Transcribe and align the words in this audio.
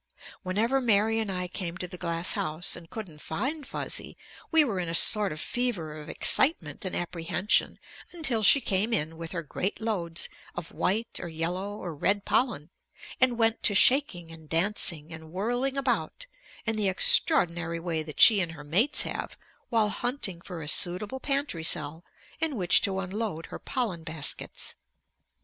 Whenever 0.41 0.81
Mary 0.81 1.19
and 1.19 1.31
I 1.31 1.47
came 1.47 1.77
to 1.77 1.87
the 1.87 1.95
glass 1.95 2.31
house 2.33 2.75
and 2.75 2.89
couldn't 2.89 3.21
find 3.21 3.67
Fuzzy, 3.67 4.17
we 4.49 4.63
were 4.65 4.79
in 4.79 4.89
a 4.89 4.95
sort 4.95 5.31
of 5.31 5.39
fever 5.39 5.93
of 5.95 6.09
excitement 6.09 6.85
and 6.85 6.95
apprehension 6.95 7.77
until 8.11 8.41
she 8.41 8.61
came 8.61 8.93
in 8.93 9.15
with 9.15 9.31
her 9.31 9.43
great 9.43 9.79
loads 9.79 10.27
of 10.55 10.71
white 10.71 11.19
or 11.21 11.27
yellow 11.27 11.75
or 11.77 11.93
red 11.95 12.25
pollen 12.25 12.71
and 13.19 13.37
went 13.37 13.61
to 13.61 13.75
shaking 13.75 14.31
and 14.31 14.49
dancing 14.49 15.13
and 15.13 15.29
whirling 15.31 15.77
about 15.77 16.25
in 16.65 16.77
the 16.77 16.89
extraordinary 16.89 17.79
way 17.79 18.01
that 18.01 18.19
she 18.19 18.39
and 18.39 18.53
her 18.53 18.63
mates 18.63 19.03
have 19.03 19.37
while 19.69 19.89
hunting 19.89 20.41
for 20.41 20.63
a 20.63 20.67
suitable 20.67 21.19
pantry 21.19 21.63
cell 21.63 22.03
in 22.39 22.55
which 22.55 22.81
to 22.81 22.99
unload 23.01 23.45
her 23.45 23.59
pollen 23.59 24.03
baskets. 24.03 24.73